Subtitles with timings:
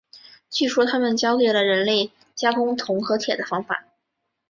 [0.49, 3.85] 据说他们教给了人类加工铜和铁的方法。